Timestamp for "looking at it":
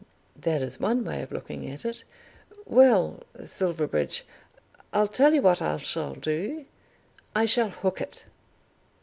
1.31-2.03